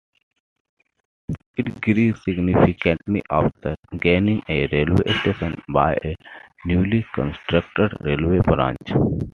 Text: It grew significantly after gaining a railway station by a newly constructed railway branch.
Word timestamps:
It 1.57 1.79
grew 1.79 2.15
significantly 2.15 3.21
after 3.29 3.75
gaining 3.99 4.41
a 4.49 4.65
railway 4.71 5.13
station 5.19 5.61
by 5.71 5.93
a 6.03 6.15
newly 6.65 7.05
constructed 7.13 7.91
railway 8.01 8.39
branch. 8.39 8.95